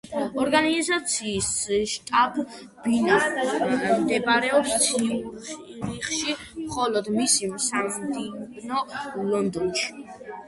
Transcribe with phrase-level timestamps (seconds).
[0.43, 1.49] ორგანიზაციის
[1.89, 3.19] შტაბ-ბინა
[4.05, 6.35] მდებარეობს ციურიხში,
[6.77, 8.81] ხოლო მისი სამდივნო
[9.35, 9.95] ლონდონში.